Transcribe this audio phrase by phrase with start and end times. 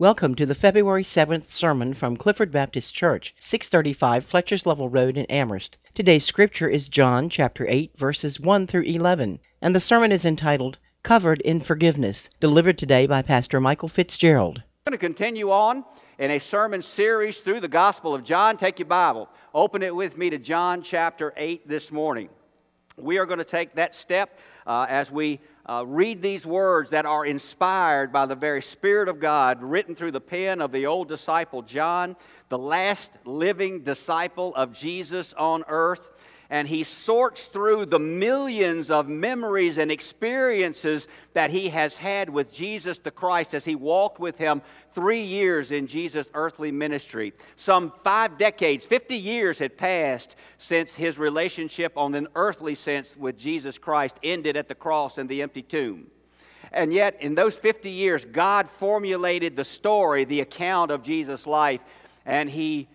[0.00, 5.26] Welcome to the February 7th sermon from Clifford Baptist Church, 635 Fletcher's Level Road in
[5.26, 5.76] Amherst.
[5.92, 10.78] Today's scripture is John chapter 8 verses 1 through 11, and the sermon is entitled
[11.02, 14.62] Covered in Forgiveness, delivered today by Pastor Michael Fitzgerald.
[14.86, 15.84] I'm going to continue on
[16.18, 18.56] in a sermon series through the Gospel of John.
[18.56, 22.30] Take your Bible, open it with me to John chapter 8 this morning.
[22.96, 25.40] We are going to take that step uh, as we
[25.70, 30.10] uh, read these words that are inspired by the very Spirit of God, written through
[30.10, 32.16] the pen of the old disciple John,
[32.48, 36.10] the last living disciple of Jesus on earth.
[36.52, 42.52] And he sorts through the millions of memories and experiences that he has had with
[42.52, 44.62] Jesus the Christ as he walked with him
[44.94, 47.32] three years in Jesus' earthly ministry.
[47.56, 53.38] Some five decades, 50 years had passed since his relationship on an earthly sense with
[53.38, 56.06] Jesus Christ ended at the cross and the empty tomb.
[56.72, 61.80] And yet, in those 50 years, God formulated the story, the account of Jesus' life,
[62.24, 62.88] and he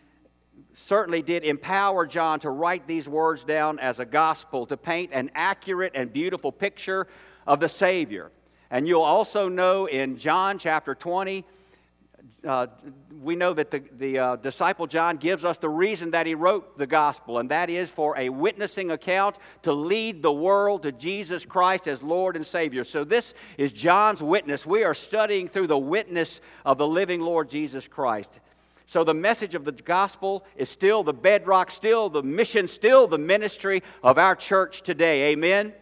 [0.74, 5.32] certainly did empower John to write these words down as a gospel, to paint an
[5.36, 7.08] accurate and beautiful picture
[7.48, 8.32] of the Savior.
[8.72, 11.46] And you'll also know in John chapter 20,
[12.46, 12.68] uh,
[13.22, 16.78] we know that the, the uh, disciple John gives us the reason that he wrote
[16.78, 21.46] the gospel, and that is for a witnessing account to lead the world to Jesus
[21.46, 22.84] Christ as Lord and Savior.
[22.84, 24.66] So, this is John's witness.
[24.66, 28.40] We are studying through the witness of the living Lord Jesus Christ.
[28.88, 33.18] So the message of the gospel is still the bedrock, still the mission, still the
[33.18, 35.32] ministry of our church today.
[35.32, 35.74] Amen.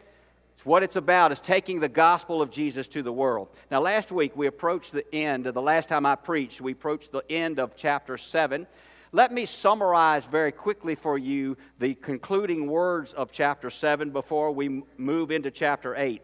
[0.63, 3.49] It's what it's about is taking the gospel of Jesus to the world.
[3.69, 7.11] Now last week we approached the end of the last time I preached, we approached
[7.11, 8.65] the end of chapter 7.
[9.11, 14.83] Let me summarize very quickly for you the concluding words of chapter 7 before we
[14.97, 16.21] move into chapter 8.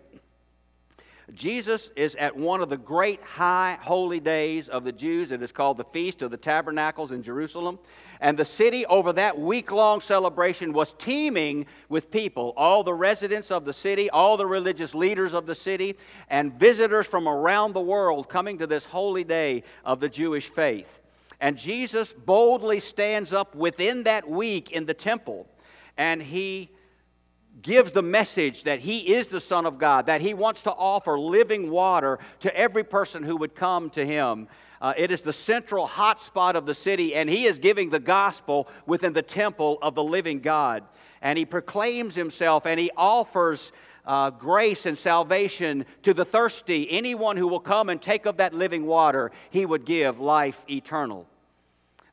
[1.33, 5.33] Jesus is at one of the great high holy days of the Jews.
[5.33, 7.77] It is called the Feast of the Tabernacles in Jerusalem.
[8.21, 12.53] And the city, over that week long celebration, was teeming with people.
[12.57, 15.95] All the residents of the city, all the religious leaders of the city,
[16.29, 20.99] and visitors from around the world coming to this holy day of the Jewish faith.
[21.39, 25.47] And Jesus boldly stands up within that week in the temple
[25.99, 26.69] and he
[27.61, 31.19] gives the message that he is the Son of God, that he wants to offer
[31.19, 34.47] living water to every person who would come to him.
[34.81, 38.67] Uh, it is the central hotspot of the city, and he is giving the gospel
[38.85, 40.83] within the temple of the living God.
[41.21, 43.73] And he proclaims himself and he offers
[44.05, 46.89] uh, grace and salvation to the thirsty.
[46.89, 51.27] Anyone who will come and take of that living water, he would give life eternal.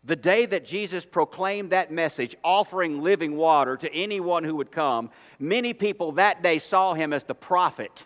[0.05, 5.11] The day that Jesus proclaimed that message, offering living water to anyone who would come,
[5.39, 8.05] many people that day saw him as the prophet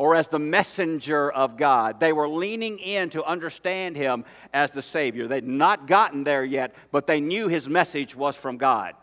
[0.00, 2.00] or as the messenger of God.
[2.00, 5.28] They were leaning in to understand him as the Savior.
[5.28, 8.94] They'd not gotten there yet, but they knew his message was from God.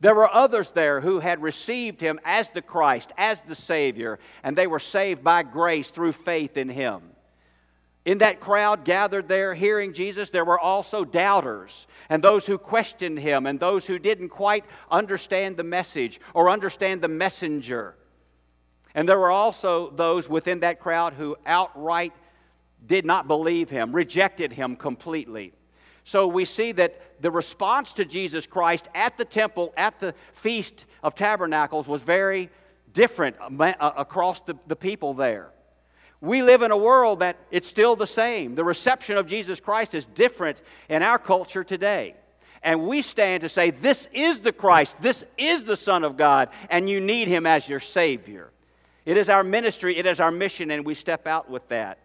[0.00, 4.58] There were others there who had received him as the Christ, as the Savior, and
[4.58, 7.02] they were saved by grace through faith in him.
[8.04, 13.20] In that crowd gathered there hearing Jesus, there were also doubters and those who questioned
[13.20, 17.94] him and those who didn't quite understand the message or understand the messenger.
[18.94, 22.12] And there were also those within that crowd who outright
[22.86, 25.52] did not believe him, rejected him completely.
[26.04, 30.84] So we see that the response to Jesus Christ at the temple, at the Feast
[31.02, 32.50] of Tabernacles, was very
[32.92, 35.50] different uh, across the, the people there.
[36.20, 38.54] We live in a world that it's still the same.
[38.54, 42.14] The reception of Jesus Christ is different in our culture today.
[42.62, 46.48] And we stand to say, This is the Christ, this is the Son of God,
[46.70, 48.50] and you need Him as your Savior.
[49.04, 51.98] It is our ministry, it is our mission, and we step out with that.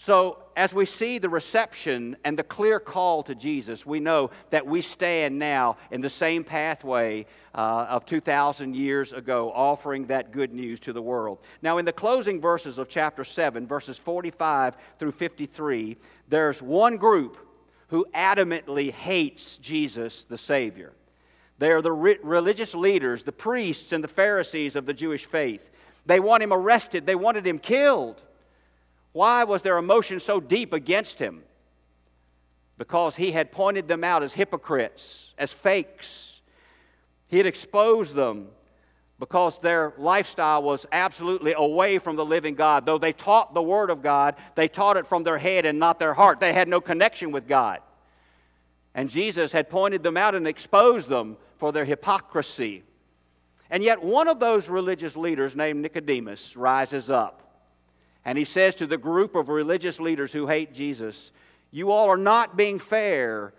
[0.00, 4.64] So, as we see the reception and the clear call to Jesus, we know that
[4.64, 10.54] we stand now in the same pathway uh, of 2,000 years ago, offering that good
[10.54, 11.38] news to the world.
[11.62, 15.96] Now, in the closing verses of chapter 7, verses 45 through 53,
[16.28, 17.36] there's one group
[17.88, 20.92] who adamantly hates Jesus, the Savior.
[21.58, 25.70] They are the re- religious leaders, the priests and the Pharisees of the Jewish faith.
[26.06, 28.22] They want him arrested, they wanted him killed.
[29.12, 31.42] Why was their emotion so deep against him?
[32.76, 36.40] Because he had pointed them out as hypocrites, as fakes.
[37.26, 38.48] He had exposed them
[39.18, 42.86] because their lifestyle was absolutely away from the living God.
[42.86, 45.98] Though they taught the Word of God, they taught it from their head and not
[45.98, 46.38] their heart.
[46.38, 47.80] They had no connection with God.
[48.94, 52.82] And Jesus had pointed them out and exposed them for their hypocrisy.
[53.70, 57.42] And yet, one of those religious leaders named Nicodemus rises up
[58.24, 61.32] And he says to the group of religious leaders who hate Jesus,
[61.70, 63.52] You all are not being fair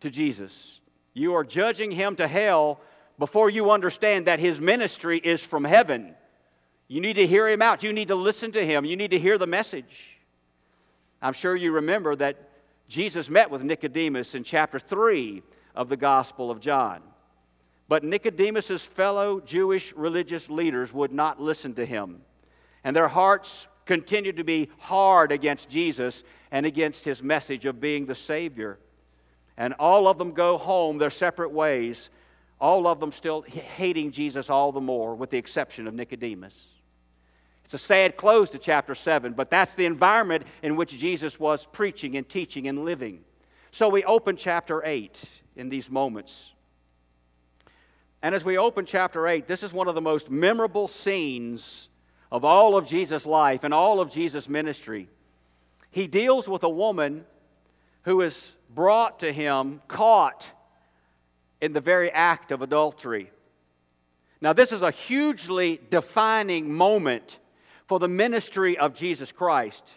[0.00, 0.80] to Jesus.
[1.12, 2.80] You are judging him to hell
[3.18, 6.14] before you understand that his ministry is from heaven.
[6.88, 7.82] You need to hear him out.
[7.82, 8.84] You need to listen to him.
[8.84, 10.18] You need to hear the message.
[11.20, 12.48] I'm sure you remember that
[12.88, 15.42] Jesus met with Nicodemus in chapter 3
[15.76, 17.00] of the Gospel of John.
[17.90, 22.22] But Nicodemus's fellow Jewish religious leaders would not listen to him.
[22.84, 26.22] And their hearts continued to be hard against Jesus
[26.52, 28.78] and against his message of being the Savior.
[29.56, 32.10] And all of them go home their separate ways,
[32.60, 36.66] all of them still hating Jesus all the more, with the exception of Nicodemus.
[37.64, 41.66] It's a sad close to chapter 7, but that's the environment in which Jesus was
[41.66, 43.24] preaching and teaching and living.
[43.72, 45.20] So we open chapter 8
[45.56, 46.52] in these moments.
[48.22, 51.88] And as we open chapter 8, this is one of the most memorable scenes
[52.30, 55.08] of all of Jesus' life and all of Jesus' ministry.
[55.90, 57.24] He deals with a woman
[58.02, 60.48] who is brought to him, caught
[61.60, 63.30] in the very act of adultery.
[64.40, 67.38] Now, this is a hugely defining moment
[67.86, 69.90] for the ministry of Jesus Christ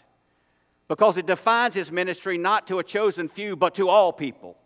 [0.87, 4.57] because it defines his ministry not to a chosen few, but to all people.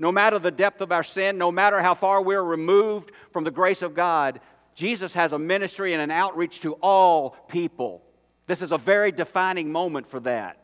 [0.00, 3.50] No matter the depth of our sin, no matter how far we're removed from the
[3.50, 4.40] grace of God,
[4.74, 8.02] Jesus has a ministry and an outreach to all people.
[8.46, 10.56] This is a very defining moment for that.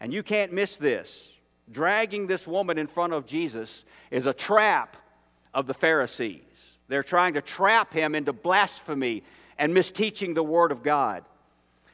[0.00, 1.32] And you can't miss this.
[1.72, 4.98] Dragging this woman in front of Jesus is a trap
[5.54, 6.42] of the Pharisees.
[6.88, 9.24] They're trying to trap him into blasphemy
[9.58, 11.24] and misteaching the Word of God.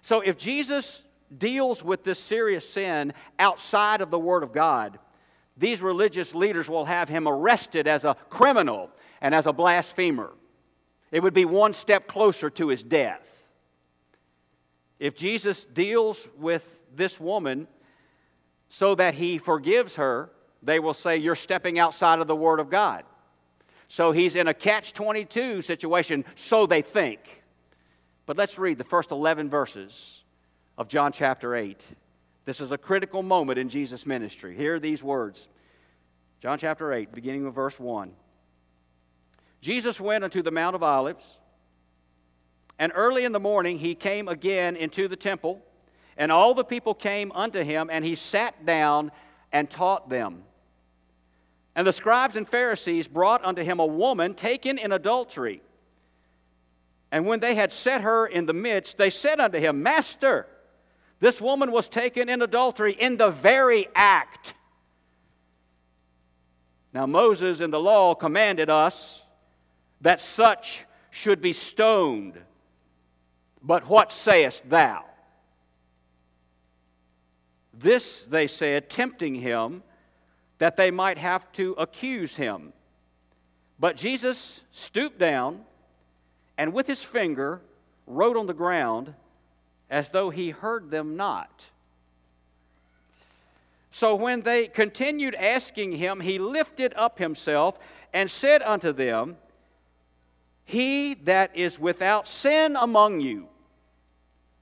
[0.03, 1.05] So if Jesus
[1.39, 4.99] deals with this serious sin outside of the Word of God,
[5.57, 8.91] these religious leaders will have him arrested as a criminal
[9.21, 10.33] and as a blasphemer.
[11.13, 13.23] It would be one step closer to his death.
[14.99, 17.69] If Jesus deals with this woman
[18.69, 20.31] so that he forgives her,
[20.63, 23.05] they will say, You're stepping outside of the Word of God.
[23.87, 27.21] So he's in a catch 22 situation, so they think.
[28.27, 30.25] But let's read the first 11 verses
[30.79, 31.85] of John chapter 8.
[32.45, 34.57] This is a critical moment in Jesus' ministry.
[34.57, 35.49] Hear these words
[36.41, 38.13] John chapter 8, beginning with verse 1.
[39.63, 41.39] Jesus went unto the Mount of Olives,
[42.79, 45.63] and early in the morning he came again into the temple,
[46.19, 49.11] and all the people came unto him, and he sat down
[49.53, 50.43] and taught them.
[51.75, 55.63] And the scribes and Pharisees brought unto him a woman taken in adultery.
[57.11, 60.47] And when they had set her in the midst, they said unto him, Master,
[61.25, 64.53] this woman was taken in adultery in the very act.
[66.93, 69.23] Now, Moses in the law commanded us
[70.03, 72.39] that such should be stoned.
[73.63, 75.07] But what sayest thou?
[77.73, 79.83] This, they said, tempting him
[80.59, 82.75] that they might have to accuse him.
[83.81, 85.63] But Jesus stooped down
[86.59, 87.63] and with his finger
[88.07, 89.15] wrote on the ground
[89.95, 91.67] as though he heard them not.
[93.93, 97.79] So when they continued asking him, he lifted up himself
[98.13, 99.37] and said unto them,
[100.65, 103.47] He that is without sin among you,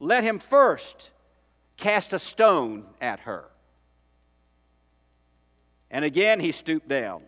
[0.00, 1.08] let him first
[1.78, 3.46] cast a stone at her.
[5.90, 7.22] And again he stooped down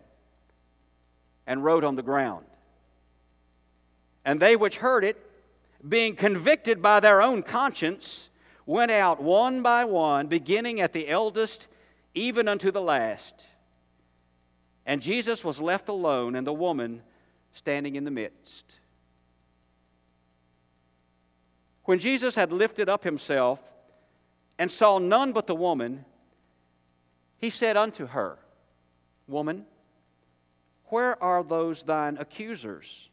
[1.47, 2.45] and wrote on the ground.
[4.23, 5.17] And they which heard it,
[5.87, 8.29] being convicted by their own conscience,
[8.65, 11.67] went out one by one, beginning at the eldest,
[12.13, 13.45] even unto the last.
[14.85, 17.01] And Jesus was left alone, and the woman
[17.53, 18.79] standing in the midst.
[21.85, 23.59] When Jesus had lifted up himself
[24.57, 26.05] and saw none but the woman,
[27.37, 28.39] he said unto her,
[29.27, 29.65] Woman,
[30.85, 33.09] where are those thine accusers?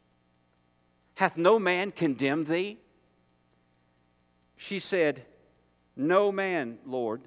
[1.15, 2.79] Hath no man condemned thee?
[4.57, 5.23] She said,
[5.95, 7.21] No man, Lord.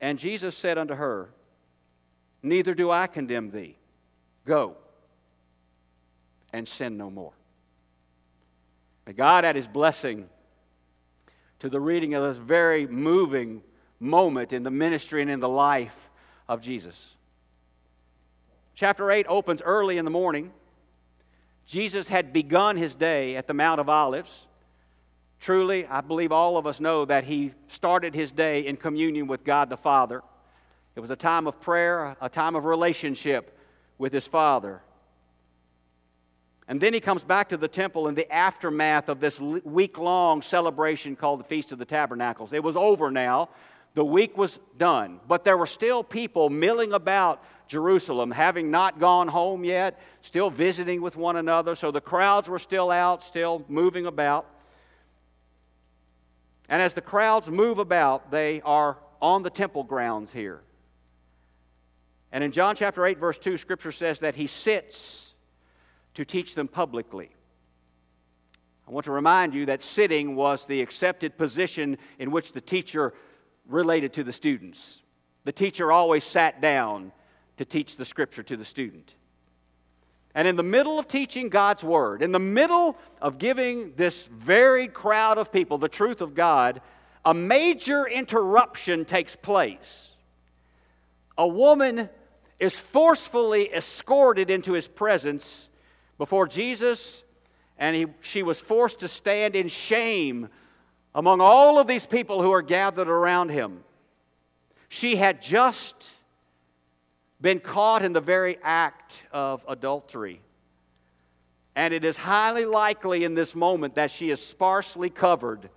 [0.00, 1.30] And Jesus said unto her,
[2.42, 3.76] Neither do I condemn thee.
[4.46, 4.76] Go
[6.52, 7.32] and sin no more.
[9.06, 10.28] May God add his blessing
[11.60, 13.62] to the reading of this very moving
[13.98, 15.96] moment in the ministry and in the life
[16.48, 17.14] of Jesus.
[18.74, 20.52] Chapter 8 opens early in the morning
[21.70, 24.48] Jesus had begun his day at the Mount of Olives.
[25.38, 29.44] Truly, I believe all of us know that he started his day in communion with
[29.44, 30.20] God the Father.
[30.96, 33.56] It was a time of prayer, a time of relationship
[33.98, 34.82] with his Father.
[36.66, 40.42] And then he comes back to the temple in the aftermath of this week long
[40.42, 42.52] celebration called the Feast of the Tabernacles.
[42.52, 43.48] It was over now.
[43.94, 45.20] The week was done.
[45.26, 51.02] But there were still people milling about Jerusalem, having not gone home yet, still visiting
[51.02, 51.74] with one another.
[51.74, 54.46] So the crowds were still out, still moving about.
[56.68, 60.60] And as the crowds move about, they are on the temple grounds here.
[62.32, 65.34] And in John chapter 8, verse 2, Scripture says that he sits
[66.14, 67.30] to teach them publicly.
[68.86, 73.14] I want to remind you that sitting was the accepted position in which the teacher
[73.70, 75.00] related to the students.
[75.44, 77.12] The teacher always sat down
[77.56, 79.14] to teach the scripture to the student.
[80.34, 84.94] And in the middle of teaching God's word, in the middle of giving this varied
[84.94, 86.80] crowd of people the truth of God,
[87.24, 90.08] a major interruption takes place.
[91.36, 92.08] A woman
[92.58, 95.68] is forcefully escorted into his presence
[96.18, 97.22] before Jesus,
[97.78, 100.48] and he, she was forced to stand in shame
[101.14, 103.82] among all of these people who are gathered around him.
[104.88, 106.10] She had just
[107.40, 110.40] been caught in the very act of adultery.
[111.74, 115.70] And it is highly likely in this moment that she is sparsely covered,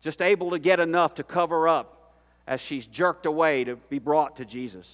[0.00, 2.14] just able to get enough to cover up
[2.46, 4.90] as she's jerked away to be brought to Jesus.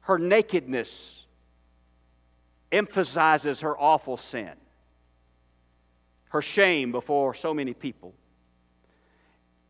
[0.00, 1.24] Her nakedness
[2.72, 4.52] emphasizes her awful sin,
[6.30, 8.14] her shame before so many people.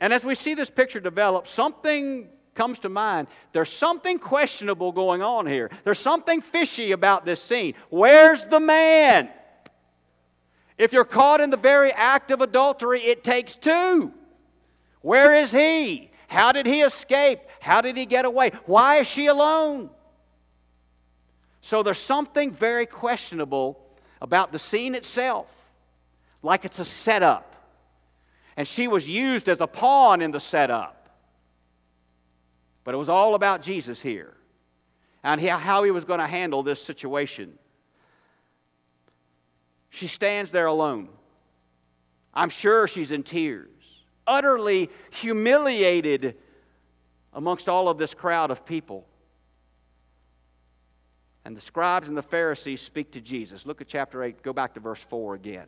[0.00, 3.28] And as we see this picture develop, something comes to mind.
[3.52, 5.70] There's something questionable going on here.
[5.84, 7.74] There's something fishy about this scene.
[7.90, 9.30] Where's the man?
[10.78, 14.12] If you're caught in the very act of adultery, it takes two.
[15.02, 16.10] Where is he?
[16.26, 17.40] How did he escape?
[17.60, 18.52] How did he get away?
[18.66, 19.90] Why is she alone?
[21.60, 23.78] So there's something very questionable
[24.22, 25.46] about the scene itself,
[26.42, 27.46] like it's a setup.
[28.56, 31.08] And she was used as a pawn in the setup.
[32.84, 34.34] But it was all about Jesus here
[35.22, 37.52] and how he was going to handle this situation.
[39.90, 41.08] She stands there alone.
[42.32, 43.68] I'm sure she's in tears,
[44.26, 46.36] utterly humiliated
[47.32, 49.06] amongst all of this crowd of people.
[51.44, 53.66] And the scribes and the Pharisees speak to Jesus.
[53.66, 55.66] Look at chapter 8, go back to verse 4 again.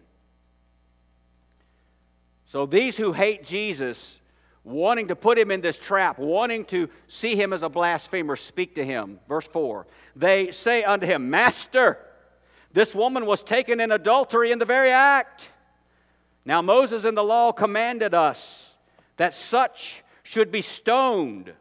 [2.52, 4.18] So these who hate Jesus,
[4.62, 8.75] wanting to put him in this trap, wanting to see him as a blasphemer, speak
[8.75, 9.21] to him.
[9.26, 11.99] Verse 4 They say unto him, Master,
[12.75, 15.49] this woman was taken in adultery in the very act.
[16.44, 18.71] Now Moses in the law commanded us
[19.16, 21.54] that such should be stoned.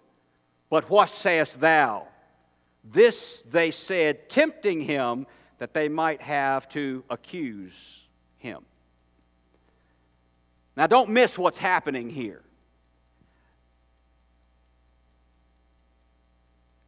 [0.70, 2.10] But what sayest thou?
[2.84, 5.26] This they said, tempting him
[5.58, 8.02] that they might have to accuse
[8.40, 8.66] him.
[10.82, 12.42] Now, don't miss what's happening here.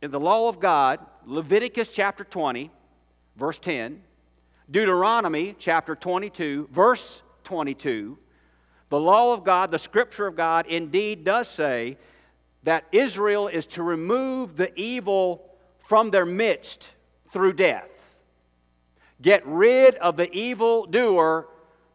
[0.01, 2.71] In the law of God, Leviticus chapter 20,
[3.35, 4.01] verse 10,
[4.71, 8.17] Deuteronomy chapter 22, verse 22,
[8.89, 12.00] the law of God, the scripture of God, indeed does say
[12.63, 15.51] that Israel is to remove the evil
[15.88, 16.89] from their midst
[17.31, 17.91] through death.
[19.21, 21.47] Get rid of the evil doer,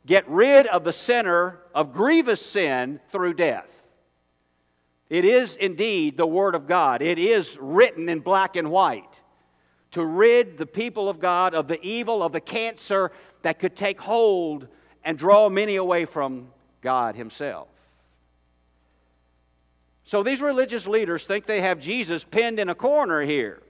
[0.09, 3.69] get rid of the sinner of grievous sin through death.
[5.11, 7.03] It is indeed the Word of God.
[7.03, 9.21] It is written in black and white
[9.91, 13.13] to rid the people of God of the evil, of the cancer
[13.43, 14.67] that could take hold
[15.05, 16.49] and draw many away from
[16.81, 17.69] God Himself.
[20.05, 23.63] So these religious leaders think they have Jesus pinned in a corner here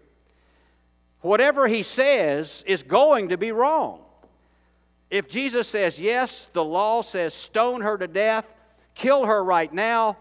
[1.21, 4.00] whatever he says is going to be wrong.
[5.11, 8.45] If Jesus says, yes, the law says stone her to death,
[8.95, 10.17] kill her right now,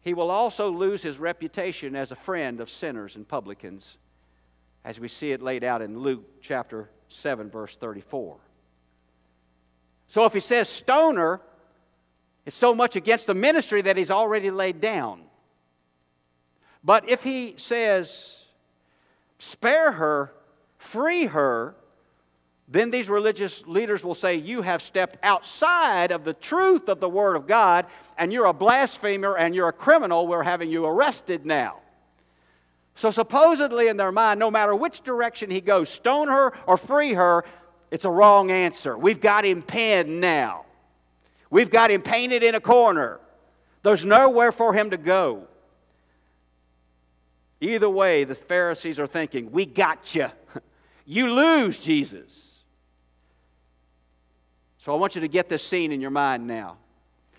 [0.00, 3.98] he will also lose his reputation as a friend of sinners and publicans,
[4.84, 8.36] as we see it laid out in Luke chapter 7, verse 34.
[10.08, 11.40] So if he says stone her,
[12.44, 15.22] it's so much against the ministry that he's already laid down.
[16.84, 18.44] But if he says
[19.38, 20.32] spare her,
[20.78, 21.74] free her,
[22.68, 27.08] then these religious leaders will say, You have stepped outside of the truth of the
[27.08, 27.86] Word of God,
[28.18, 30.26] and you're a blasphemer and you're a criminal.
[30.26, 31.78] We're having you arrested now.
[32.96, 37.12] So, supposedly, in their mind, no matter which direction he goes, stone her or free
[37.14, 37.44] her,
[37.90, 38.98] it's a wrong answer.
[38.98, 40.64] We've got him pinned now.
[41.50, 43.20] We've got him painted in a corner.
[43.84, 45.46] There's nowhere for him to go.
[47.60, 50.28] Either way, the Pharisees are thinking, We got you.
[51.06, 52.55] you lose Jesus.
[54.86, 56.76] So I want you to get this scene in your mind now.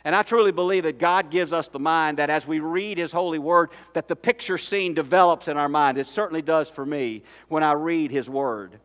[0.03, 3.13] And I truly believe that God gives us the mind that as we read His
[3.13, 5.97] holy word, that the picture scene develops in our mind.
[5.97, 8.77] It certainly does for me when I read His word.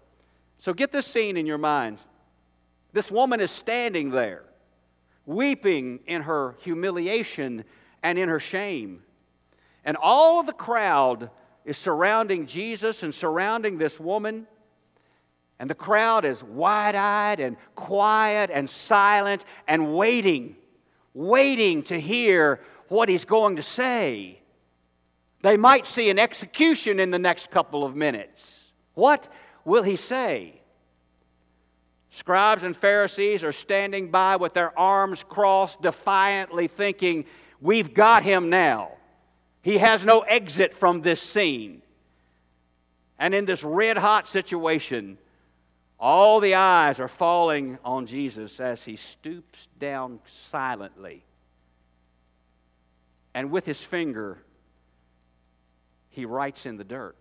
[0.58, 1.98] So get this scene in your mind.
[2.92, 4.44] This woman is standing there,
[5.26, 7.64] weeping in her humiliation
[8.04, 9.02] and in her shame.
[9.84, 11.30] And all of the crowd
[11.64, 14.46] is surrounding Jesus and surrounding this woman.
[15.62, 20.56] And the crowd is wide eyed and quiet and silent and waiting,
[21.14, 24.40] waiting to hear what he's going to say.
[25.42, 28.72] They might see an execution in the next couple of minutes.
[28.94, 29.32] What
[29.64, 30.60] will he say?
[32.10, 37.24] Scribes and Pharisees are standing by with their arms crossed, defiantly thinking,
[37.60, 38.96] We've got him now.
[39.62, 41.82] He has no exit from this scene.
[43.16, 45.18] And in this red hot situation,
[46.02, 51.24] all the eyes are falling on Jesus as he stoops down silently.
[53.34, 54.38] And with his finger,
[56.10, 57.16] he writes in the dirt.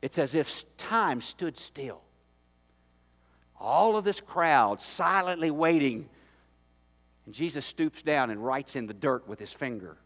[0.00, 2.00] It's as if time stood still
[3.62, 6.08] all of this crowd silently waiting.
[7.26, 9.96] And Jesus stoops down and writes in the dirt with his finger.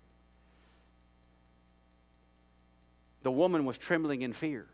[3.22, 4.66] The woman was trembling in fear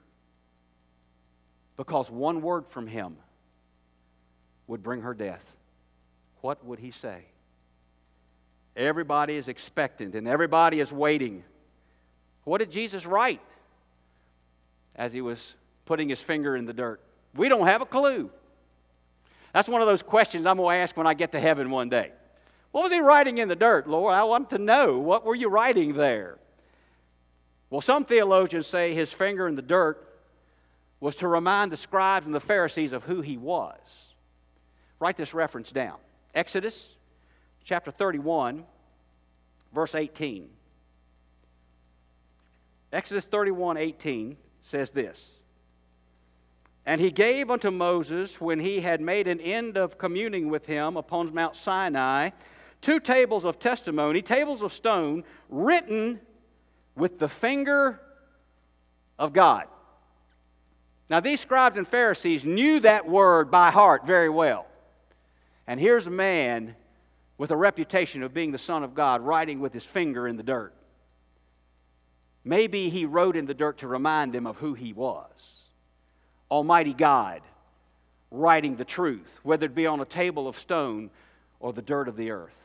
[1.76, 3.16] because one word from him
[4.66, 5.44] would bring her death.
[6.40, 7.22] What would he say?
[8.76, 11.44] Everybody is expectant and everybody is waiting.
[12.44, 13.40] What did Jesus write
[14.96, 17.00] as he was putting his finger in the dirt?
[17.34, 18.30] We don't have a clue.
[19.52, 21.88] That's one of those questions I'm going to ask when I get to heaven one
[21.88, 22.10] day.
[22.72, 24.14] What was he writing in the dirt, Lord?
[24.14, 24.98] I want to know.
[24.98, 26.38] What were you writing there?
[27.68, 30.11] Well, some theologians say his finger in the dirt
[31.02, 34.14] was to remind the scribes and the Pharisees of who he was.
[35.00, 35.96] Write this reference down
[36.32, 36.94] Exodus
[37.64, 38.64] chapter 31,
[39.74, 40.48] verse 18.
[42.92, 45.32] Exodus 31, 18 says this.
[46.86, 50.96] And he gave unto Moses, when he had made an end of communing with him
[50.96, 52.30] upon Mount Sinai,
[52.80, 56.20] two tables of testimony, tables of stone, written
[56.94, 58.00] with the finger
[59.18, 59.66] of God.
[61.12, 64.64] Now, these scribes and Pharisees knew that word by heart very well.
[65.66, 66.74] And here's a man
[67.36, 70.42] with a reputation of being the Son of God writing with his finger in the
[70.42, 70.72] dirt.
[72.44, 75.28] Maybe he wrote in the dirt to remind them of who he was.
[76.50, 77.42] Almighty God
[78.30, 81.10] writing the truth, whether it be on a table of stone
[81.60, 82.56] or the dirt of the earth.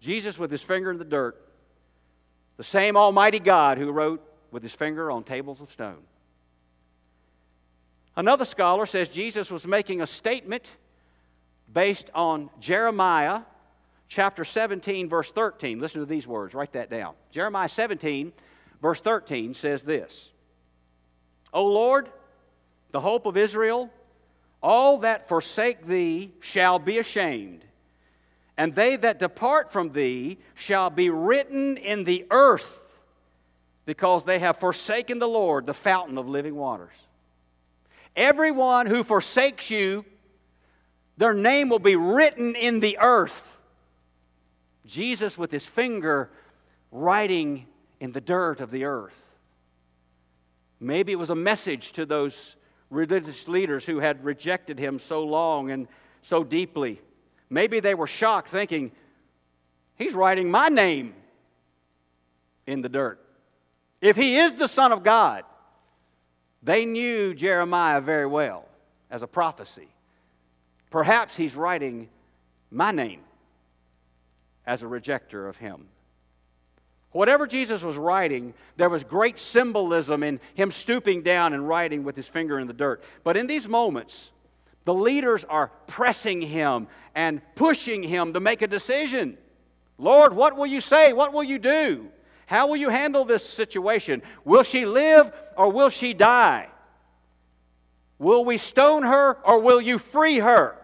[0.00, 1.36] Jesus with his finger in the dirt,
[2.56, 6.02] the same Almighty God who wrote with his finger on tables of stone.
[8.16, 10.72] Another scholar says Jesus was making a statement
[11.72, 13.42] based on Jeremiah
[14.08, 15.78] chapter 17, verse 13.
[15.78, 17.14] Listen to these words, write that down.
[17.30, 18.32] Jeremiah 17,
[18.82, 20.30] verse 13 says this
[21.52, 22.08] O Lord,
[22.90, 23.90] the hope of Israel,
[24.62, 27.64] all that forsake thee shall be ashamed,
[28.56, 32.80] and they that depart from thee shall be written in the earth,
[33.88, 36.92] because they have forsaken the Lord, the fountain of living waters.
[38.14, 40.04] Everyone who forsakes you,
[41.16, 43.42] their name will be written in the earth.
[44.84, 46.28] Jesus, with his finger,
[46.92, 47.66] writing
[47.98, 49.18] in the dirt of the earth.
[50.80, 52.56] Maybe it was a message to those
[52.90, 55.88] religious leaders who had rejected him so long and
[56.20, 57.00] so deeply.
[57.48, 58.92] Maybe they were shocked, thinking,
[59.96, 61.14] He's writing my name
[62.66, 63.24] in the dirt.
[64.00, 65.44] If he is the Son of God,
[66.62, 68.64] they knew Jeremiah very well
[69.10, 69.88] as a prophecy.
[70.90, 72.08] Perhaps he's writing
[72.70, 73.20] my name
[74.66, 75.88] as a rejecter of him.
[77.12, 82.14] Whatever Jesus was writing, there was great symbolism in him stooping down and writing with
[82.14, 83.02] his finger in the dirt.
[83.24, 84.30] But in these moments,
[84.84, 89.38] the leaders are pressing him and pushing him to make a decision.
[89.96, 91.12] Lord, what will you say?
[91.12, 92.08] What will you do?
[92.48, 94.22] How will you handle this situation?
[94.42, 96.68] Will she live or will she die?
[98.18, 100.74] Will we stone her or will you free her?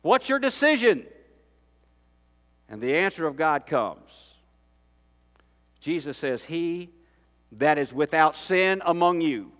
[0.00, 1.04] What's your decision?
[2.68, 4.12] And the answer of God comes.
[5.80, 6.90] Jesus says, He
[7.50, 9.50] that is without sin among you,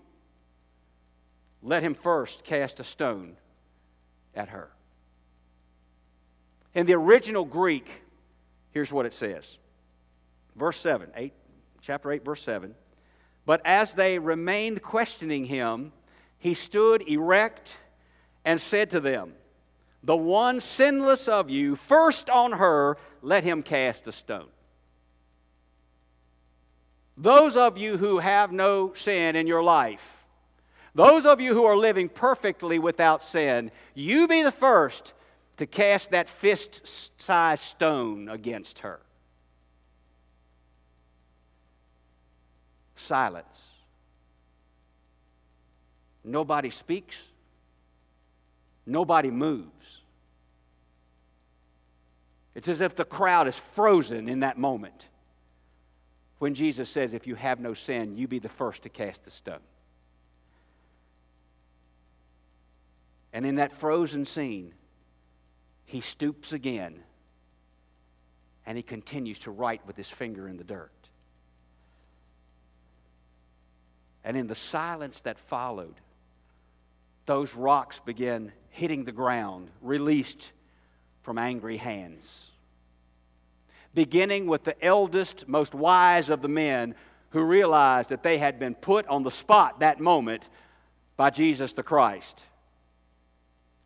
[1.61, 3.35] let him first cast a stone
[4.33, 4.69] at her.
[6.73, 7.89] In the original Greek,
[8.71, 9.57] here's what it says.
[10.55, 11.33] Verse 7, 8,
[11.81, 12.73] chapter 8, verse 7.
[13.45, 15.91] But as they remained questioning him,
[16.37, 17.77] he stood erect
[18.43, 19.33] and said to them,
[20.03, 24.47] The one sinless of you, first on her, let him cast a stone.
[27.17, 30.25] Those of you who have no sin in your life,
[30.93, 35.13] those of you who are living perfectly without sin, you be the first
[35.57, 38.99] to cast that fist sized stone against her.
[43.05, 43.61] Silence.
[46.23, 47.15] Nobody speaks.
[48.85, 50.01] Nobody moves.
[52.55, 55.07] It's as if the crowd is frozen in that moment
[56.39, 59.31] when Jesus says, If you have no sin, you be the first to cast the
[59.31, 59.59] stone.
[63.33, 64.73] And in that frozen scene,
[65.85, 66.99] he stoops again
[68.65, 71.04] and he continues to write with his finger in the dirt.
[74.25, 75.93] And in the silence that followed,
[77.27, 80.51] those rocks began hitting the ground, released
[81.21, 82.47] from angry hands.
[83.93, 86.95] Beginning with the eldest, most wise of the men
[87.29, 90.49] who realized that they had been put on the spot that moment
[91.17, 92.43] by Jesus the Christ.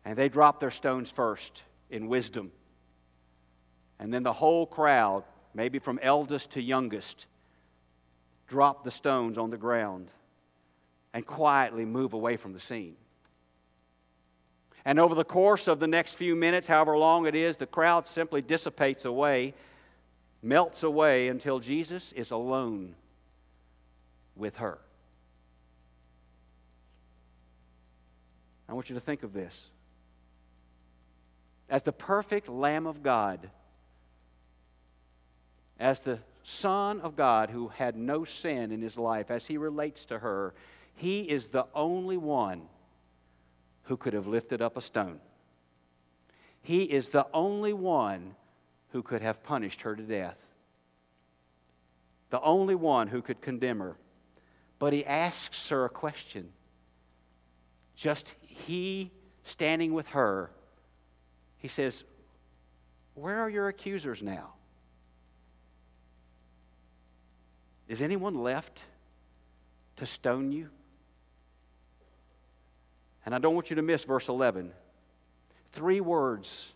[0.06, 2.50] And they dropped their stones first in wisdom.
[3.98, 7.26] And then the whole crowd, maybe from eldest to youngest,
[8.48, 10.08] drop the stones on the ground
[11.12, 12.96] and quietly move away from the scene.
[14.84, 18.06] And over the course of the next few minutes, however long it is, the crowd
[18.06, 19.54] simply dissipates away,
[20.42, 22.94] melts away until Jesus is alone
[24.36, 24.78] with her.
[28.68, 29.68] I want you to think of this
[31.68, 33.48] as the perfect Lamb of God,
[35.78, 40.04] as the Son of God who had no sin in his life, as he relates
[40.06, 40.52] to her,
[41.00, 42.62] he is the only one
[43.84, 45.20] who could have lifted up a stone.
[46.62, 48.34] He is the only one
[48.92, 50.36] who could have punished her to death.
[52.30, 53.96] The only one who could condemn her.
[54.78, 56.50] But he asks her a question.
[57.96, 59.10] Just he
[59.44, 60.50] standing with her
[61.60, 62.04] he says,
[63.14, 64.54] Where are your accusers now?
[67.86, 68.82] Is anyone left
[69.96, 70.70] to stone you?
[73.30, 74.72] And I don't want you to miss verse 11.
[75.70, 76.66] Three words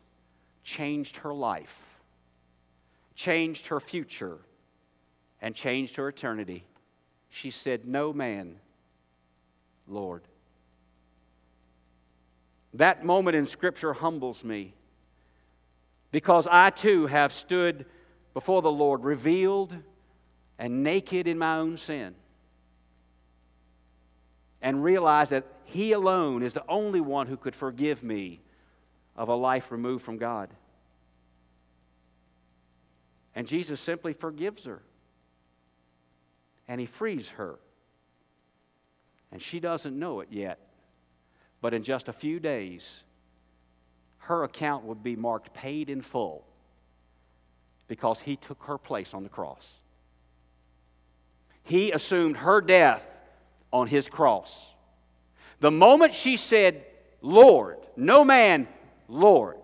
[0.63, 1.77] changed her life,
[3.17, 4.39] changed her future,
[5.43, 6.63] and changed her eternity.
[7.29, 8.55] She said, No man,
[9.89, 10.23] Lord.
[12.75, 14.75] That moment in Scripture humbles me
[16.13, 17.85] because I too have stood
[18.33, 19.77] before the Lord revealed
[20.61, 22.15] and naked in my own sin
[24.65, 28.41] and realize that He alone is the only one who could forgive me
[29.15, 30.49] of a life removed from God.
[33.37, 34.81] And Jesus simply forgives her
[36.67, 37.57] and He frees her.
[39.31, 40.59] And she doesn't know it yet.
[41.61, 43.03] But in just a few days,
[44.19, 46.47] her account would be marked paid in full
[47.87, 49.75] because he took her place on the cross.
[51.65, 53.03] He assumed her death
[53.75, 54.65] on his cross.
[55.61, 56.85] The moment she said,
[57.21, 58.67] Lord, no man,
[59.09, 59.59] Lord,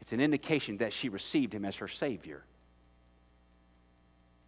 [0.00, 2.42] it's an indication that she received him as her Savior.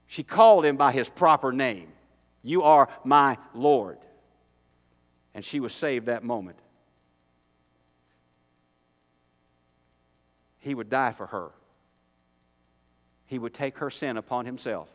[0.07, 1.89] She called him by his proper name.
[2.43, 3.99] You are my Lord
[5.35, 6.59] and she was saved that moment.
[10.61, 11.51] He would die for her.
[13.27, 14.89] He would take her sin upon himself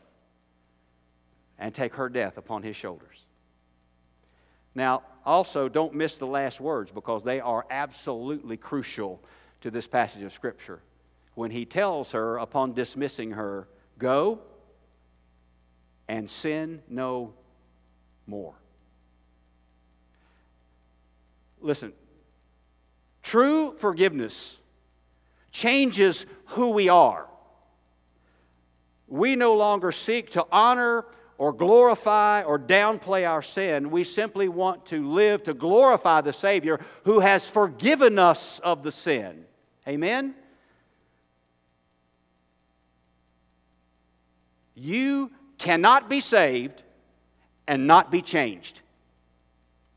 [1.59, 3.25] and take her death upon his shoulders.
[4.75, 9.21] Now, also, don't miss the last words because they are absolutely crucial
[9.61, 10.81] to this passage of Scripture.
[11.35, 13.67] When he tells her, upon dismissing her,
[13.99, 14.39] Go
[16.07, 17.33] and sin no
[18.25, 18.55] more.
[21.61, 21.91] Listen,
[23.21, 24.57] true forgiveness
[25.51, 27.27] changes who we are.
[29.07, 31.05] We no longer seek to honor
[31.39, 33.89] or glorify or downplay our sin.
[33.89, 38.91] We simply want to live to glorify the Savior who has forgiven us of the
[38.91, 39.45] sin.
[39.87, 40.35] Amen?
[44.75, 46.83] You cannot be saved
[47.67, 48.81] and not be changed.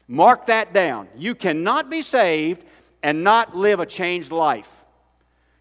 [0.07, 1.09] Mark that down.
[1.17, 2.63] You cannot be saved
[3.03, 4.69] and not live a changed life.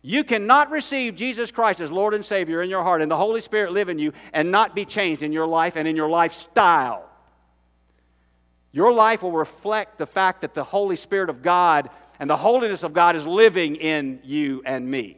[0.04, 3.42] You cannot receive Jesus Christ as Lord and Savior in your heart and the Holy
[3.42, 7.08] Spirit live in you and not be changed in your life and in your lifestyle.
[8.72, 12.84] Your life will reflect the fact that the Holy Spirit of God and the holiness
[12.84, 15.18] of God is living in you and me.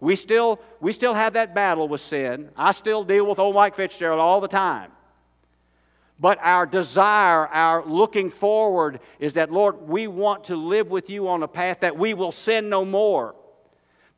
[0.00, 2.48] We still, we still have that battle with sin.
[2.56, 4.90] I still deal with old Mike Fitzgerald all the time.
[6.18, 11.28] But our desire, our looking forward is that, Lord, we want to live with you
[11.28, 13.34] on a path that we will sin no more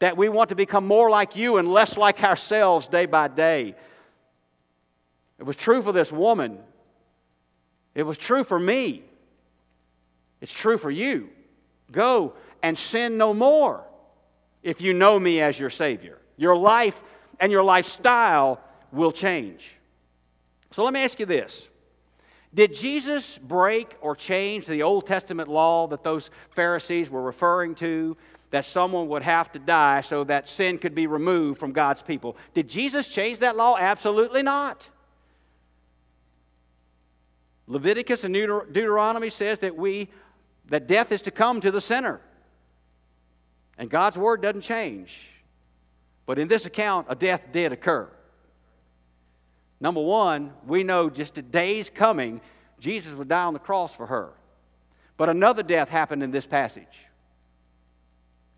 [0.05, 3.75] that we want to become more like you and less like ourselves day by day.
[5.39, 6.59] It was true for this woman.
[7.95, 9.03] It was true for me.
[10.43, 11.31] It's true for you.
[11.91, 13.83] Go and sin no more
[14.63, 16.19] if you know me as your Savior.
[16.37, 17.03] Your life
[17.41, 18.61] and your lifestyle
[18.93, 19.71] will change.
[20.71, 21.67] So let me ask you this
[22.53, 28.19] Did Jesus break or change the Old Testament law that those Pharisees were referring to
[28.55, 32.37] that someone would have to die so that sin could be removed from God's people.
[32.53, 33.77] Did Jesus change that law?
[33.77, 34.89] Absolutely not.
[37.67, 40.09] Leviticus and Deuteronomy says that we
[40.67, 42.21] that death is to come to the sinner.
[43.77, 45.19] And God's word doesn't change.
[46.25, 48.09] But in this account, a death did occur.
[49.81, 52.41] Number one, we know just a day's coming,
[52.79, 54.31] Jesus would die on the cross for her.
[55.17, 56.87] But another death happened in this passage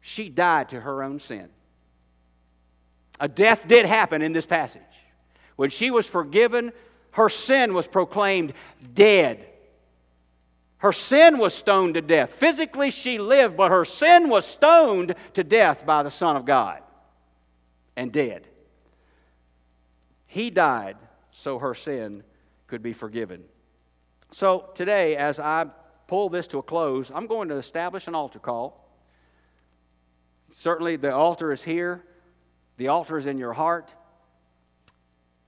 [0.07, 1.49] she died to her own sin.
[3.19, 4.81] A death did happen in this passage.
[5.57, 6.73] When she was forgiven,
[7.11, 8.53] her sin was proclaimed
[8.95, 9.45] dead.
[10.79, 12.35] Her sin was stoned to death.
[12.35, 16.83] Physically, she lived, but her sin was stoned to death by the Son of God
[17.97, 18.47] and dead.
[20.29, 20.99] He died
[21.33, 22.23] so her sin
[22.69, 23.42] could be forgiven.
[24.31, 25.66] So, today, as I
[26.07, 28.86] pull this to a close, I'm going to establish an altar call.
[30.59, 32.03] Certainly, the altar is here,
[32.79, 33.90] the altar is in your heart.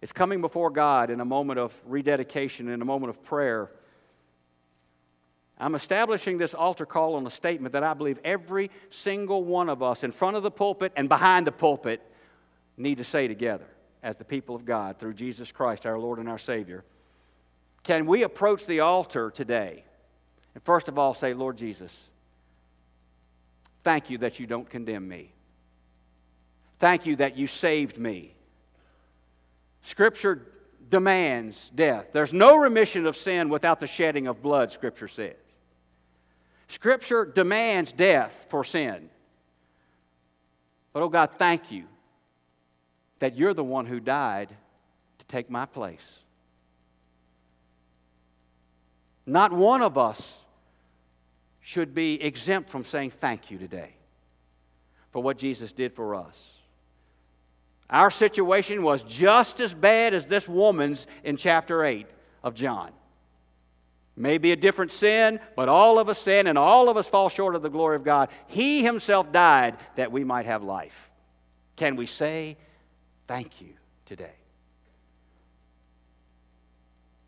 [0.02, 3.70] It's coming before God in a moment of rededication, in a moment of prayer.
[5.58, 9.82] I'm establishing this altar call on a statement that I believe every single one of
[9.82, 12.02] us in front of the pulpit and behind the pulpit
[12.76, 13.66] need to say together
[14.02, 16.84] as the people of God through Jesus Christ, our Lord and our Savior.
[17.82, 19.84] Can we approach the altar today
[20.54, 21.96] and first of all say, Lord Jesus,
[23.84, 25.32] Thank you that you don't condemn me.
[26.78, 28.34] Thank you that you saved me.
[29.82, 30.46] Scripture
[30.90, 32.06] demands death.
[32.12, 35.36] There's no remission of sin without the shedding of blood, Scripture says.
[36.68, 39.08] Scripture demands death for sin.
[40.92, 41.84] But, oh God, thank you
[43.20, 44.48] that you're the one who died
[45.18, 46.00] to take my place.
[49.26, 50.38] Not one of us
[51.68, 53.90] should be exempt from saying thank you today
[55.10, 56.54] for what Jesus did for us.
[57.90, 62.06] Our situation was just as bad as this woman's in chapter 8
[62.42, 62.92] of John.
[64.16, 67.54] Maybe a different sin, but all of us sin and all of us fall short
[67.54, 68.30] of the glory of God.
[68.46, 71.10] He Himself died that we might have life.
[71.76, 72.56] Can we say
[73.26, 73.74] thank you
[74.06, 74.36] today?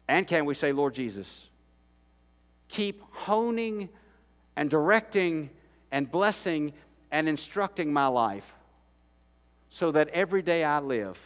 [0.09, 1.47] And can we say, Lord Jesus,
[2.69, 3.91] keep honing
[4.61, 5.49] and directing
[5.91, 6.75] and blessing
[7.11, 8.45] and instructing my life
[9.71, 11.19] so that every day I live,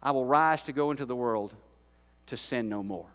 [0.00, 1.52] I will rise to go into the world
[2.28, 3.08] to sin no more.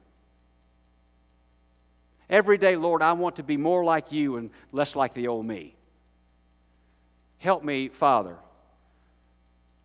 [2.30, 5.46] Every day, Lord, I want to be more like you and less like the old
[5.46, 5.74] me.
[7.38, 8.36] Help me, Father,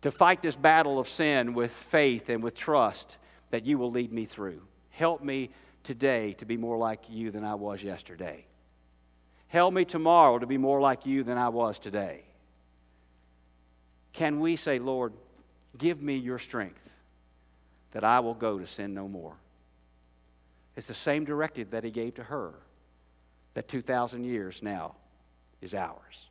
[0.01, 3.15] to fight this battle of sin with faith and with trust
[3.51, 4.61] that you will lead me through.
[4.89, 5.49] Help me
[5.81, 8.47] today to be more like you than I was yesterday.
[9.51, 12.21] Help me tomorrow to be more like you than I was today.
[14.13, 15.11] Can we say, Lord,
[15.77, 16.79] give me your strength
[17.91, 19.33] that I will go to sin no more?
[20.77, 22.53] It's the same directive that he gave to her
[23.53, 24.95] that 2,000 years now
[25.59, 26.29] is ours.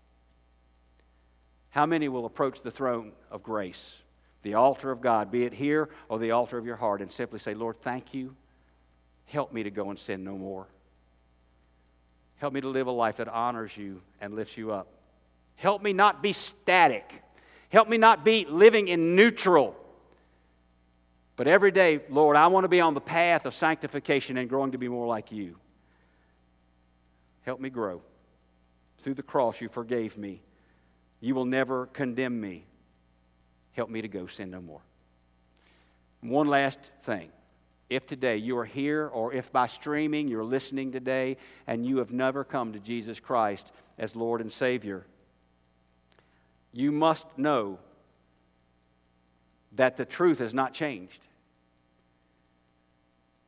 [1.69, 3.99] How many will approach the throne of grace,
[4.45, 7.39] the altar of God, be it here or the altar of your heart, and simply
[7.39, 8.35] say, Lord, thank you.
[9.27, 10.69] Help me to go and sin no more.
[12.41, 14.89] Help me to live a life that honors you and lifts you up.
[15.57, 17.23] Help me not be static.
[17.69, 19.77] Help me not be living in neutral.
[21.37, 24.73] But every day, Lord, I want to be on the path of sanctification and growing
[24.73, 25.57] to be more like you.
[27.43, 28.01] Help me grow.
[29.03, 30.41] Through the cross, you forgave me.
[31.21, 32.65] You will never condemn me.
[33.73, 34.81] Help me to go sin no more.
[36.23, 37.31] One last thing
[37.91, 42.13] if today you are here or if by streaming you're listening today and you have
[42.13, 45.05] never come to Jesus Christ as Lord and Savior,
[46.73, 47.79] you must know
[49.73, 51.21] that the truth has not changed.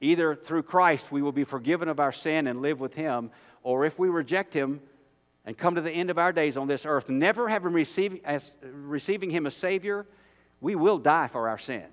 [0.01, 3.31] Either through Christ we will be forgiven of our sin and live with Him,
[3.63, 4.81] or if we reject Him
[5.47, 8.57] and come to the end of our days on this earth, never having received as,
[8.63, 10.05] receiving Him as Savior,
[10.61, 11.85] we will die for our sin.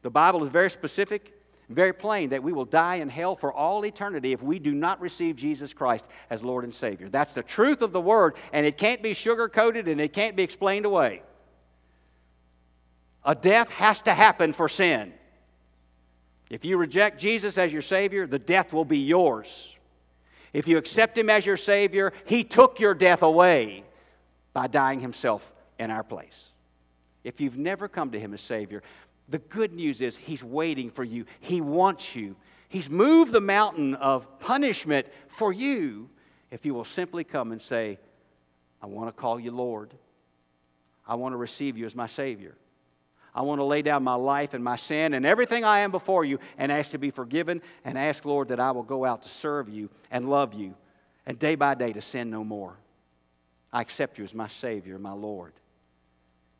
[0.00, 1.33] The Bible is very specific,
[1.68, 5.00] very plain that we will die in hell for all eternity if we do not
[5.00, 7.08] receive Jesus Christ as Lord and Savior.
[7.08, 10.36] That's the truth of the Word, and it can't be sugar coated and it can't
[10.36, 11.22] be explained away.
[13.24, 15.14] A death has to happen for sin.
[16.50, 19.74] If you reject Jesus as your Savior, the death will be yours.
[20.52, 23.84] If you accept Him as your Savior, He took your death away
[24.52, 26.50] by dying Himself in our place.
[27.24, 28.82] If you've never come to Him as Savior,
[29.28, 31.24] the good news is He's waiting for you.
[31.40, 32.36] He wants you.
[32.68, 36.08] He's moved the mountain of punishment for you
[36.50, 37.98] if you will simply come and say,
[38.82, 39.92] I want to call you Lord.
[41.06, 42.54] I want to receive you as my Savior.
[43.34, 46.24] I want to lay down my life and my sin and everything I am before
[46.24, 49.28] you and ask to be forgiven and ask, Lord, that I will go out to
[49.28, 50.74] serve you and love you
[51.26, 52.76] and day by day to sin no more.
[53.72, 55.52] I accept you as my Savior, my Lord.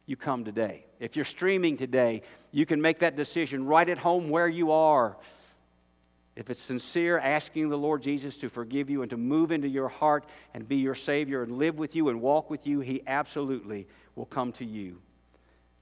[0.07, 0.85] You come today.
[0.98, 2.22] If you're streaming today,
[2.54, 5.16] you can make that decision right at home where you are.
[6.36, 9.88] If it's sincere, asking the Lord Jesus to forgive you and to move into your
[9.88, 13.88] heart and be your Savior and live with you and walk with you, He absolutely
[14.14, 15.00] will come to you.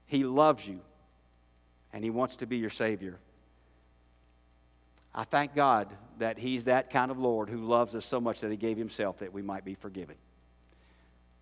[0.07, 0.79] He loves you,
[1.93, 3.19] and He wants to be your Savior.
[5.13, 8.49] I thank God that He's that kind of Lord who loves us so much that
[8.49, 10.15] He gave Himself that we might be forgiven.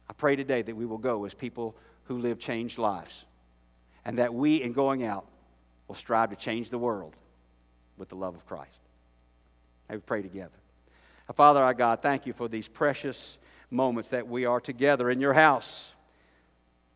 [0.09, 3.23] I pray today that we will go as people who live changed lives,
[4.05, 5.25] and that we, in going out,
[5.87, 7.15] will strive to change the world
[7.97, 8.79] with the love of Christ.
[9.89, 10.51] May we pray together.
[11.35, 13.37] Father, our God, thank you for these precious
[13.69, 15.91] moments that we are together in your house.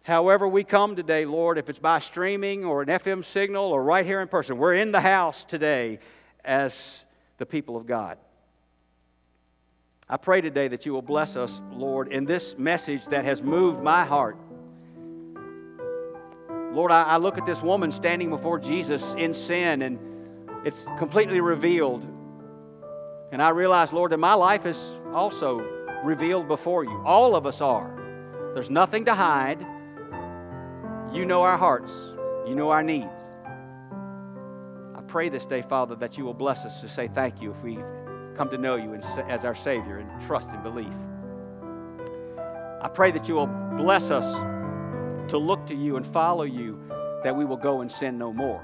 [0.03, 4.05] However, we come today, Lord, if it's by streaming or an FM signal or right
[4.05, 5.99] here in person, we're in the house today
[6.43, 6.99] as
[7.37, 8.17] the people of God.
[10.07, 13.81] I pray today that you will bless us, Lord, in this message that has moved
[13.81, 14.37] my heart.
[16.75, 19.97] Lord, I, I look at this woman standing before Jesus in sin, and
[20.65, 22.05] it's completely revealed.
[23.31, 25.59] And I realize, Lord, that my life is also
[26.03, 27.01] revealed before you.
[27.05, 28.51] All of us are.
[28.53, 29.65] There's nothing to hide.
[31.13, 31.93] You know our hearts,
[32.45, 33.05] you know our needs.
[34.97, 37.63] I pray this day, Father, that you will bless us to say thank you if
[37.63, 37.79] we
[38.35, 38.95] come to know you
[39.29, 40.93] as our Savior and trust and belief.
[42.81, 44.35] I pray that you will bless us
[45.29, 46.79] to look to you and follow you,
[47.23, 48.63] that we will go and sin no more.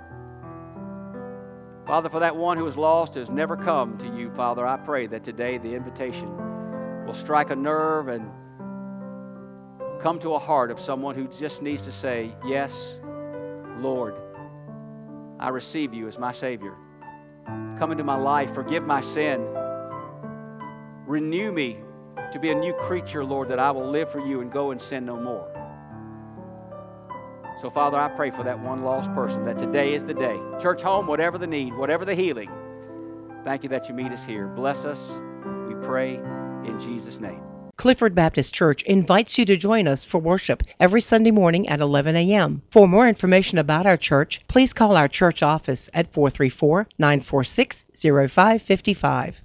[1.86, 5.08] Father, for that one who is lost, has never come to you, Father, I pray
[5.08, 8.30] that today the invitation will strike a nerve and
[10.02, 12.96] come to a heart of someone who just needs to say, Yes,
[13.78, 14.16] Lord,
[15.40, 16.76] I receive you as my Savior.
[17.78, 19.42] Come into my life, forgive my sin,
[21.08, 21.80] renew me
[22.32, 24.82] to be a new creature, Lord, that I will live for you and go and
[24.82, 25.61] sin no more.
[27.62, 30.40] So, Father, I pray for that one lost person that today is the day.
[30.60, 32.50] Church home, whatever the need, whatever the healing,
[33.44, 34.48] thank you that you meet us here.
[34.48, 35.00] Bless us,
[35.68, 36.16] we pray
[36.66, 37.42] in Jesus' name.
[37.78, 42.16] Clifford Baptist Church invites you to join us for worship every Sunday morning at 11
[42.16, 42.64] a.m.
[42.72, 49.44] For more information about our church, please call our church office at 434 946 0555.